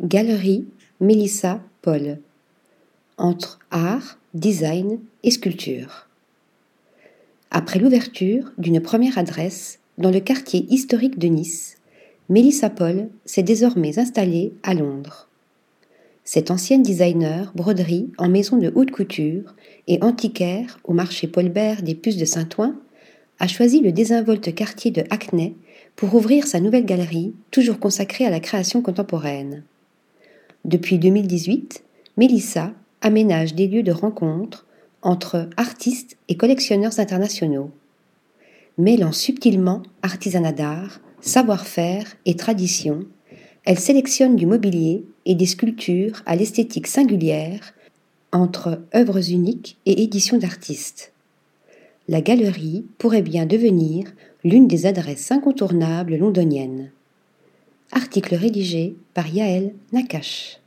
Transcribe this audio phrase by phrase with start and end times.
[0.00, 0.66] Galerie
[1.00, 2.18] Mélissa Paul.
[3.16, 6.08] Entre art, design et sculpture.
[7.52, 11.76] Après l'ouverture d'une première adresse dans le quartier historique de Nice,
[12.28, 15.28] Mélissa Paul s'est désormais installée à Londres.
[16.24, 19.54] Cette ancienne designer broderie en maison de haute couture
[19.86, 22.74] et antiquaire au marché Paulbert des Puces de Saint-Ouen
[23.38, 25.54] a choisi le désinvolte quartier de Hackney
[25.94, 29.62] pour ouvrir sa nouvelle galerie, toujours consacrée à la création contemporaine.
[30.64, 31.84] Depuis 2018,
[32.16, 32.72] Mélissa
[33.02, 34.66] aménage des lieux de rencontre
[35.02, 37.70] entre artistes et collectionneurs internationaux.
[38.78, 43.04] Mêlant subtilement artisanat d'art, savoir-faire et tradition,
[43.64, 47.74] elle sélectionne du mobilier et des sculptures à l'esthétique singulière
[48.32, 51.12] entre œuvres uniques et éditions d'artistes.
[52.08, 54.06] La galerie pourrait bien devenir
[54.44, 56.90] l'une des adresses incontournables londoniennes.
[57.94, 60.58] Article rédigé par Yaël Nakache.